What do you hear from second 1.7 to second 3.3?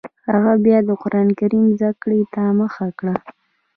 زده کړې ته مخه کړه